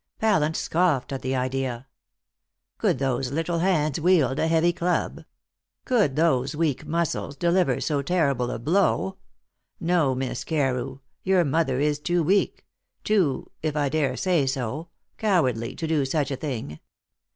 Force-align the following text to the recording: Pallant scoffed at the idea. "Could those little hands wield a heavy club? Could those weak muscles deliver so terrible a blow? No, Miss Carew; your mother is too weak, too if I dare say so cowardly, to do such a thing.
Pallant 0.17 0.55
scoffed 0.55 1.13
at 1.13 1.21
the 1.21 1.35
idea. 1.35 1.85
"Could 2.79 2.97
those 2.97 3.31
little 3.31 3.59
hands 3.59 3.99
wield 4.01 4.39
a 4.39 4.47
heavy 4.47 4.73
club? 4.73 5.25
Could 5.85 6.15
those 6.15 6.55
weak 6.55 6.87
muscles 6.87 7.35
deliver 7.35 7.79
so 7.79 8.01
terrible 8.01 8.49
a 8.49 8.57
blow? 8.57 9.17
No, 9.79 10.15
Miss 10.15 10.43
Carew; 10.43 11.01
your 11.21 11.45
mother 11.45 11.79
is 11.79 11.99
too 11.99 12.23
weak, 12.23 12.65
too 13.03 13.51
if 13.61 13.75
I 13.75 13.89
dare 13.89 14.17
say 14.17 14.47
so 14.47 14.87
cowardly, 15.19 15.75
to 15.75 15.85
do 15.85 16.03
such 16.03 16.31
a 16.31 16.35
thing. 16.35 16.79